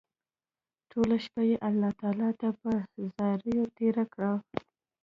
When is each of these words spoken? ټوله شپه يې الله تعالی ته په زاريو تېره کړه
ټوله 0.89 1.15
شپه 1.25 1.41
يې 1.49 1.55
الله 1.69 1.91
تعالی 1.99 2.31
ته 2.39 2.47
په 2.61 2.71
زاريو 3.15 3.63
تېره 3.77 4.05
کړه 4.13 4.31